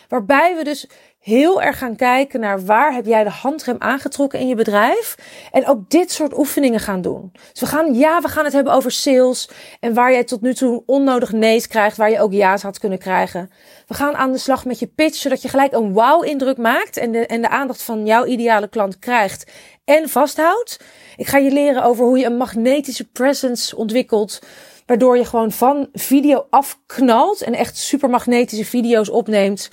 Waarbij 0.08 0.56
we 0.56 0.64
dus 0.64 0.86
heel 1.24 1.62
erg 1.62 1.78
gaan 1.78 1.96
kijken 1.96 2.40
naar 2.40 2.64
waar 2.64 2.94
heb 2.94 3.06
jij 3.06 3.24
de 3.24 3.30
handrem 3.30 3.76
aangetrokken 3.78 4.38
in 4.38 4.48
je 4.48 4.54
bedrijf. 4.54 5.14
En 5.52 5.66
ook 5.66 5.90
dit 5.90 6.12
soort 6.12 6.38
oefeningen 6.38 6.80
gaan 6.80 7.00
doen. 7.00 7.32
Dus 7.52 7.60
we 7.60 7.66
gaan, 7.66 7.94
ja, 7.94 8.20
we 8.20 8.28
gaan 8.28 8.44
het 8.44 8.52
hebben 8.52 8.72
over 8.72 8.90
sales. 8.90 9.48
En 9.80 9.94
waar 9.94 10.12
jij 10.12 10.24
tot 10.24 10.40
nu 10.40 10.54
toe 10.54 10.82
onnodig 10.86 11.32
nee's 11.32 11.66
krijgt, 11.66 11.96
waar 11.96 12.10
je 12.10 12.20
ook 12.20 12.32
ja's 12.32 12.62
had 12.62 12.78
kunnen 12.78 12.98
krijgen. 12.98 13.50
We 13.86 13.94
gaan 13.94 14.16
aan 14.16 14.32
de 14.32 14.38
slag 14.38 14.64
met 14.64 14.78
je 14.78 14.86
pitch, 14.86 15.16
zodat 15.16 15.42
je 15.42 15.48
gelijk 15.48 15.72
een 15.72 15.92
wow-indruk 15.92 16.56
maakt. 16.56 16.96
En 16.96 17.12
de, 17.12 17.26
en 17.26 17.40
de 17.40 17.48
aandacht 17.48 17.82
van 17.82 18.06
jouw 18.06 18.24
ideale 18.24 18.68
klant 18.68 18.98
krijgt 18.98 19.50
en 19.84 20.08
vasthoudt. 20.08 20.80
Ik 21.16 21.26
ga 21.26 21.38
je 21.38 21.50
leren 21.50 21.84
over 21.84 22.04
hoe 22.04 22.18
je 22.18 22.26
een 22.26 22.36
magnetische 22.36 23.04
presence 23.04 23.76
ontwikkelt. 23.76 24.38
Waardoor 24.86 25.16
je 25.16 25.24
gewoon 25.24 25.52
van 25.52 25.88
video 25.92 26.46
afknalt 26.50 27.42
en 27.42 27.54
echt 27.54 27.76
super 27.76 28.10
magnetische 28.10 28.64
video's 28.64 29.10
opneemt 29.10 29.70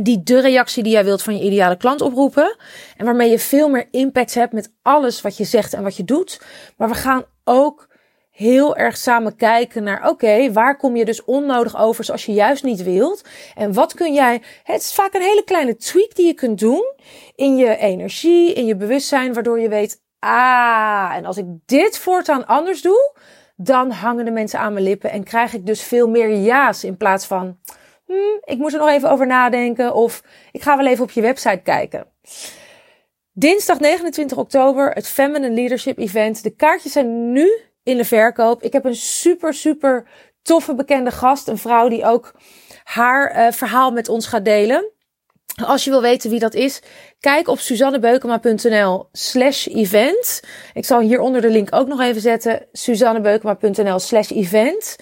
die 0.00 0.22
de 0.22 0.40
reactie 0.40 0.82
die 0.82 0.92
jij 0.92 1.04
wilt 1.04 1.22
van 1.22 1.36
je 1.36 1.44
ideale 1.44 1.76
klant 1.76 2.00
oproepen. 2.00 2.56
En 2.96 3.04
waarmee 3.04 3.30
je 3.30 3.38
veel 3.38 3.68
meer 3.68 3.88
impact 3.90 4.34
hebt 4.34 4.52
met 4.52 4.72
alles 4.82 5.20
wat 5.20 5.36
je 5.36 5.44
zegt 5.44 5.74
en 5.74 5.82
wat 5.82 5.96
je 5.96 6.04
doet. 6.04 6.40
Maar 6.76 6.88
we 6.88 6.94
gaan 6.94 7.24
ook 7.44 7.88
heel 8.30 8.76
erg 8.76 8.96
samen 8.96 9.36
kijken 9.36 9.82
naar, 9.82 10.08
oké, 10.08 10.52
waar 10.52 10.76
kom 10.76 10.96
je 10.96 11.04
dus 11.04 11.24
onnodig 11.24 11.76
over 11.76 12.04
zoals 12.04 12.26
je 12.26 12.32
juist 12.32 12.62
niet 12.62 12.82
wilt? 12.82 13.24
En 13.54 13.72
wat 13.72 13.94
kun 13.94 14.12
jij, 14.12 14.42
het 14.62 14.80
is 14.80 14.94
vaak 14.94 15.14
een 15.14 15.20
hele 15.20 15.44
kleine 15.44 15.76
tweak 15.76 16.14
die 16.14 16.26
je 16.26 16.34
kunt 16.34 16.58
doen 16.58 16.92
in 17.34 17.56
je 17.56 17.76
energie, 17.76 18.52
in 18.52 18.66
je 18.66 18.76
bewustzijn, 18.76 19.34
waardoor 19.34 19.60
je 19.60 19.68
weet, 19.68 20.00
ah, 20.18 21.12
en 21.14 21.24
als 21.24 21.36
ik 21.36 21.44
dit 21.66 21.98
voortaan 21.98 22.46
anders 22.46 22.82
doe, 22.82 23.16
dan 23.56 23.90
hangen 23.90 24.24
de 24.24 24.30
mensen 24.30 24.58
aan 24.58 24.72
mijn 24.72 24.84
lippen 24.84 25.10
en 25.10 25.24
krijg 25.24 25.54
ik 25.54 25.66
dus 25.66 25.82
veel 25.82 26.08
meer 26.08 26.36
ja's 26.36 26.84
in 26.84 26.96
plaats 26.96 27.26
van, 27.26 27.58
hm, 28.12 28.52
ik 28.52 28.58
moet 28.58 28.72
er 28.72 28.78
nog 28.78 28.88
even 28.88 29.10
over 29.10 29.26
nadenken 29.26 29.94
of 29.94 30.22
ik 30.52 30.62
ga 30.62 30.76
wel 30.76 30.86
even 30.86 31.04
op 31.04 31.10
je 31.10 31.20
website 31.20 31.60
kijken. 31.62 32.06
Dinsdag 33.32 33.80
29 33.80 34.38
oktober, 34.38 34.90
het 34.90 35.08
Feminine 35.08 35.54
Leadership 35.54 35.98
Event. 35.98 36.42
De 36.42 36.50
kaartjes 36.50 36.92
zijn 36.92 37.32
nu 37.32 37.60
in 37.82 37.96
de 37.96 38.04
verkoop. 38.04 38.62
Ik 38.62 38.72
heb 38.72 38.84
een 38.84 38.94
super, 38.96 39.54
super 39.54 40.06
toffe 40.42 40.74
bekende 40.74 41.10
gast. 41.10 41.48
Een 41.48 41.58
vrouw 41.58 41.88
die 41.88 42.04
ook 42.04 42.34
haar 42.84 43.36
uh, 43.36 43.52
verhaal 43.52 43.90
met 43.90 44.08
ons 44.08 44.26
gaat 44.26 44.44
delen. 44.44 44.90
Als 45.66 45.84
je 45.84 45.90
wil 45.90 46.00
weten 46.00 46.30
wie 46.30 46.38
dat 46.38 46.54
is, 46.54 46.82
kijk 47.20 47.48
op 47.48 47.58
suzannebeukema.nl 47.58 49.08
slash 49.12 49.66
event. 49.66 50.42
Ik 50.72 50.84
zal 50.84 51.00
hieronder 51.00 51.40
de 51.40 51.50
link 51.50 51.74
ook 51.74 51.88
nog 51.88 52.00
even 52.00 52.20
zetten. 52.20 52.66
suzannebeukema.nl 52.72 53.98
slash 53.98 54.30
event. 54.30 54.96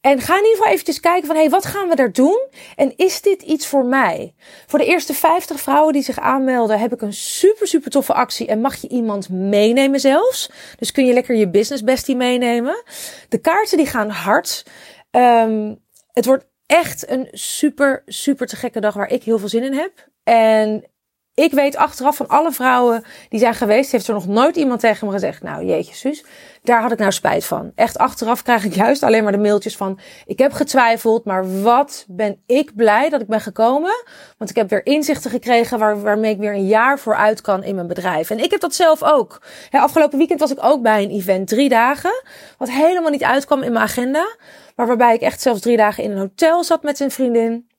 En 0.00 0.20
ga 0.20 0.32
in 0.32 0.42
ieder 0.42 0.56
geval 0.56 0.72
eventjes 0.72 1.00
kijken 1.00 1.26
van, 1.26 1.34
hé, 1.34 1.40
hey, 1.40 1.50
wat 1.50 1.64
gaan 1.64 1.88
we 1.88 1.94
daar 1.94 2.12
doen? 2.12 2.48
En 2.76 2.92
is 2.96 3.20
dit 3.20 3.42
iets 3.42 3.66
voor 3.66 3.84
mij? 3.84 4.34
Voor 4.66 4.78
de 4.78 4.84
eerste 4.84 5.14
50 5.14 5.60
vrouwen 5.60 5.92
die 5.92 6.02
zich 6.02 6.18
aanmelden, 6.18 6.78
heb 6.78 6.92
ik 6.92 7.02
een 7.02 7.12
super, 7.12 7.66
super 7.66 7.90
toffe 7.90 8.12
actie. 8.12 8.46
En 8.46 8.60
mag 8.60 8.76
je 8.76 8.88
iemand 8.88 9.28
meenemen 9.28 10.00
zelfs. 10.00 10.50
Dus 10.78 10.92
kun 10.92 11.06
je 11.06 11.12
lekker 11.12 11.34
je 11.34 11.50
business 11.50 11.84
bestie 11.84 12.16
meenemen. 12.16 12.82
De 13.28 13.38
kaarten 13.38 13.76
die 13.76 13.86
gaan 13.86 14.10
hard. 14.10 14.64
Um, 15.10 15.78
het 16.12 16.24
wordt 16.24 16.46
echt 16.66 17.10
een 17.10 17.28
super, 17.30 18.02
super 18.06 18.46
te 18.46 18.56
gekke 18.56 18.80
dag 18.80 18.94
waar 18.94 19.10
ik 19.10 19.22
heel 19.22 19.38
veel 19.38 19.48
zin 19.48 19.64
in 19.64 19.72
heb. 19.74 20.08
En 20.22 20.89
ik 21.34 21.52
weet 21.52 21.76
achteraf 21.76 22.16
van 22.16 22.28
alle 22.28 22.52
vrouwen 22.52 23.04
die 23.28 23.40
zijn 23.40 23.54
geweest, 23.54 23.92
heeft 23.92 24.08
er 24.08 24.14
nog 24.14 24.26
nooit 24.26 24.56
iemand 24.56 24.80
tegen 24.80 25.06
me 25.06 25.12
gezegd: 25.12 25.42
Nou, 25.42 25.64
jeetje, 25.64 25.94
zus, 25.94 26.24
daar 26.62 26.82
had 26.82 26.92
ik 26.92 26.98
nou 26.98 27.12
spijt 27.12 27.44
van. 27.44 27.72
Echt 27.74 27.98
achteraf 27.98 28.42
krijg 28.42 28.64
ik 28.64 28.74
juist 28.74 29.02
alleen 29.02 29.22
maar 29.22 29.32
de 29.32 29.38
mailtjes 29.38 29.76
van: 29.76 29.98
Ik 30.26 30.38
heb 30.38 30.52
getwijfeld, 30.52 31.24
maar 31.24 31.62
wat 31.62 32.04
ben 32.08 32.42
ik 32.46 32.74
blij 32.74 33.08
dat 33.08 33.20
ik 33.20 33.26
ben 33.26 33.40
gekomen. 33.40 34.04
Want 34.38 34.50
ik 34.50 34.56
heb 34.56 34.70
weer 34.70 34.86
inzichten 34.86 35.30
gekregen 35.30 35.78
waar, 35.78 36.00
waarmee 36.00 36.32
ik 36.32 36.38
weer 36.38 36.54
een 36.54 36.66
jaar 36.66 36.98
vooruit 36.98 37.40
kan 37.40 37.64
in 37.64 37.74
mijn 37.74 37.86
bedrijf. 37.86 38.30
En 38.30 38.38
ik 38.38 38.50
heb 38.50 38.60
dat 38.60 38.74
zelf 38.74 39.02
ook. 39.02 39.42
afgelopen 39.70 40.18
weekend 40.18 40.40
was 40.40 40.50
ik 40.50 40.64
ook 40.64 40.82
bij 40.82 41.02
een 41.02 41.10
event, 41.10 41.48
drie 41.48 41.68
dagen, 41.68 42.22
wat 42.58 42.70
helemaal 42.70 43.10
niet 43.10 43.24
uitkwam 43.24 43.62
in 43.62 43.72
mijn 43.72 43.84
agenda. 43.84 44.36
Maar 44.76 44.86
waarbij 44.86 45.14
ik 45.14 45.20
echt 45.20 45.40
zelfs 45.40 45.60
drie 45.60 45.76
dagen 45.76 46.04
in 46.04 46.10
een 46.10 46.18
hotel 46.18 46.64
zat 46.64 46.82
met 46.82 47.00
een 47.00 47.10
vriendin. 47.10 47.69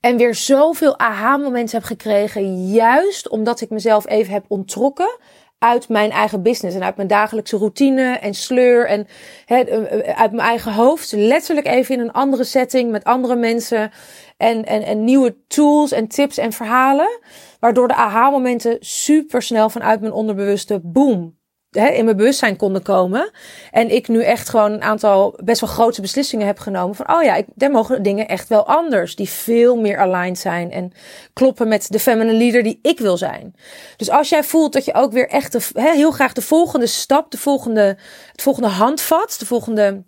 En 0.00 0.16
weer 0.16 0.34
zoveel 0.34 0.98
aha-momenten 0.98 1.78
heb 1.78 1.86
gekregen. 1.86 2.70
Juist 2.70 3.28
omdat 3.28 3.60
ik 3.60 3.70
mezelf 3.70 4.08
even 4.08 4.32
heb 4.32 4.44
onttrokken 4.48 5.18
uit 5.58 5.88
mijn 5.88 6.10
eigen 6.10 6.42
business 6.42 6.76
en 6.76 6.84
uit 6.84 6.96
mijn 6.96 7.08
dagelijkse 7.08 7.56
routine 7.56 8.02
en 8.02 8.34
sleur 8.34 8.86
en 8.86 9.06
eh, 9.46 9.60
eh, 9.60 10.18
uit 10.18 10.32
mijn 10.32 10.48
eigen 10.48 10.72
hoofd. 10.72 11.12
Letterlijk 11.12 11.66
even 11.66 11.94
in 11.94 12.00
een 12.00 12.12
andere 12.12 12.44
setting 12.44 12.90
met 12.90 13.04
andere 13.04 13.36
mensen 13.36 13.90
en, 14.36 14.64
en, 14.64 14.82
en 14.82 15.04
nieuwe 15.04 15.36
tools 15.46 15.92
en 15.92 16.08
tips 16.08 16.38
en 16.38 16.52
verhalen. 16.52 17.20
Waardoor 17.60 17.88
de 17.88 17.94
aha-momenten 17.94 18.76
super 18.80 19.42
snel 19.42 19.70
vanuit 19.70 20.00
mijn 20.00 20.12
onderbewuste 20.12 20.80
boom 20.82 21.37
in 21.70 22.04
mijn 22.04 22.16
bewustzijn 22.16 22.56
konden 22.56 22.82
komen. 22.82 23.30
En 23.70 23.90
ik 23.90 24.08
nu 24.08 24.22
echt 24.22 24.48
gewoon 24.48 24.72
een 24.72 24.82
aantal 24.82 25.38
best 25.44 25.60
wel 25.60 25.70
grote 25.70 26.00
beslissingen 26.00 26.46
heb 26.46 26.58
genomen. 26.58 26.96
Van, 26.96 27.12
oh 27.12 27.22
ja, 27.22 27.34
ik, 27.34 27.46
er 27.56 27.70
mogen 27.70 28.02
dingen 28.02 28.28
echt 28.28 28.48
wel 28.48 28.66
anders. 28.66 29.16
Die 29.16 29.28
veel 29.28 29.76
meer 29.76 29.98
aligned 29.98 30.38
zijn. 30.38 30.72
En 30.72 30.92
kloppen 31.32 31.68
met 31.68 31.86
de 31.90 31.98
feminine 31.98 32.38
leader 32.38 32.62
die 32.62 32.78
ik 32.82 32.98
wil 32.98 33.16
zijn. 33.16 33.54
Dus 33.96 34.10
als 34.10 34.28
jij 34.28 34.44
voelt 34.44 34.72
dat 34.72 34.84
je 34.84 34.94
ook 34.94 35.12
weer 35.12 35.28
echt 35.28 35.52
de, 35.52 35.60
heel 35.74 36.10
graag 36.10 36.32
de 36.32 36.42
volgende 36.42 36.86
stap, 36.86 37.30
de 37.30 37.38
volgende, 37.38 37.96
het 38.32 38.42
volgende 38.42 38.68
handvat, 38.68 39.36
de 39.38 39.46
volgende 39.46 40.04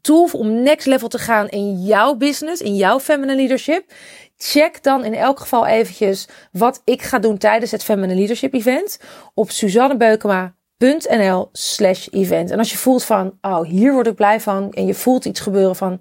tool 0.00 0.28
om 0.32 0.62
next 0.62 0.86
level 0.86 1.08
te 1.08 1.18
gaan 1.18 1.48
in 1.48 1.82
jouw 1.82 2.14
business, 2.14 2.62
in 2.62 2.76
jouw 2.76 3.00
feminine 3.00 3.36
leadership. 3.36 3.92
Check 4.36 4.82
dan 4.82 5.04
in 5.04 5.14
elk 5.14 5.40
geval 5.40 5.66
eventjes 5.66 6.28
wat 6.52 6.82
ik 6.84 7.02
ga 7.02 7.18
doen 7.18 7.38
tijdens 7.38 7.70
het 7.70 7.84
Feminine 7.84 8.14
Leadership 8.18 8.54
Event 8.54 9.00
op 9.34 9.50
suzannebeukema.nl 9.50 11.48
slash 11.52 12.08
event. 12.10 12.50
En 12.50 12.58
als 12.58 12.70
je 12.70 12.78
voelt 12.78 13.04
van, 13.04 13.38
oh, 13.40 13.64
hier 13.64 13.92
word 13.92 14.06
ik 14.06 14.14
blij 14.14 14.40
van. 14.40 14.72
En 14.72 14.86
je 14.86 14.94
voelt 14.94 15.24
iets 15.24 15.40
gebeuren 15.40 15.76
van, 15.76 16.00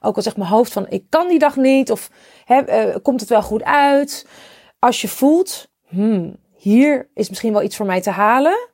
ook 0.00 0.16
al 0.16 0.22
zegt 0.22 0.36
mijn 0.36 0.50
hoofd 0.50 0.72
van, 0.72 0.86
ik 0.88 1.04
kan 1.08 1.28
die 1.28 1.38
dag 1.38 1.56
niet. 1.56 1.90
Of 1.90 2.10
uh, 2.48 2.96
komt 3.02 3.20
het 3.20 3.28
wel 3.28 3.42
goed 3.42 3.62
uit. 3.62 4.26
Als 4.78 5.00
je 5.00 5.08
voelt, 5.08 5.70
hmm, 5.86 6.36
hier 6.56 7.10
is 7.14 7.28
misschien 7.28 7.52
wel 7.52 7.62
iets 7.62 7.76
voor 7.76 7.86
mij 7.86 8.00
te 8.00 8.10
halen. 8.10 8.68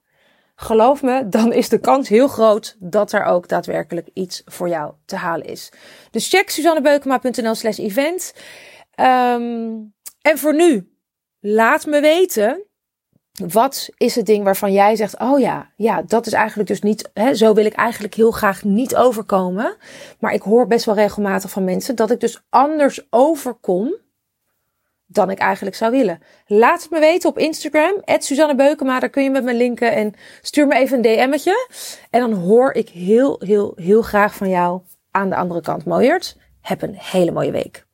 Geloof 0.59 1.03
me, 1.03 1.29
dan 1.29 1.53
is 1.53 1.69
de 1.69 1.79
kans 1.79 2.09
heel 2.09 2.29
groot 2.29 2.77
dat 2.79 3.13
er 3.13 3.25
ook 3.25 3.49
daadwerkelijk 3.49 4.09
iets 4.13 4.43
voor 4.45 4.69
jou 4.69 4.93
te 5.05 5.17
halen 5.17 5.47
is. 5.47 5.73
Dus 6.11 6.29
check 6.29 6.51
suzannebeukema.nl 6.51 7.55
slash 7.55 7.79
event. 7.79 8.35
Um, 9.01 9.95
en 10.21 10.39
voor 10.39 10.55
nu, 10.55 10.93
laat 11.41 11.87
me 11.87 12.01
weten. 12.01 12.65
Wat 13.47 13.89
is 13.97 14.15
het 14.15 14.27
ding 14.27 14.45
waarvan 14.45 14.73
jij 14.73 14.97
zegt: 14.97 15.19
Oh 15.19 15.41
ja, 15.41 15.71
ja, 15.77 16.03
dat 16.03 16.27
is 16.27 16.33
eigenlijk 16.33 16.69
dus 16.69 16.81
niet. 16.81 17.11
Hè, 17.15 17.35
zo 17.35 17.55
wil 17.55 17.65
ik 17.65 17.73
eigenlijk 17.73 18.15
heel 18.15 18.31
graag 18.31 18.65
niet 18.65 18.97
overkomen. 18.97 19.77
Maar 20.21 20.33
ik 20.33 20.43
hoor 20.43 20.67
best 20.67 20.85
wel 20.85 20.95
regelmatig 20.95 21.51
van 21.51 21.65
mensen 21.65 21.97
dat 21.97 22.11
ik 22.11 22.21
dus 22.21 22.45
anders 22.49 23.07
overkom 23.11 23.95
dan 25.07 25.31
ik 25.31 25.39
eigenlijk 25.39 25.77
zou 25.77 25.91
willen. 25.91 26.19
Laat 26.47 26.83
het 26.83 26.91
me 26.91 26.99
weten 26.99 27.29
op 27.29 27.39
Instagram, 27.39 28.03
Suzanne 28.05 28.55
Beukema. 28.55 29.01
Daar 29.01 29.11
kun 29.11 29.23
je 29.23 29.31
met 29.31 29.45
me 29.45 29.55
linken 29.55 29.93
en 29.93 30.15
stuur 30.43 30.67
me 30.67 30.75
even 30.75 30.97
een 30.97 31.03
DM'tje. 31.03 31.69
En 32.11 32.21
dan 32.21 32.33
hoor 32.33 32.73
ik 32.73 32.89
heel, 32.89 33.41
heel, 33.45 33.73
heel 33.77 34.03
graag 34.03 34.35
van 34.35 34.49
jou 34.49 34.81
aan 35.11 35.29
de 35.29 35.37
andere 35.37 35.61
kant. 35.61 35.85
Mooiert, 35.85 36.37
heb 36.61 36.83
een 36.83 36.95
hele 36.95 37.31
mooie 37.31 37.51
week. 37.51 37.86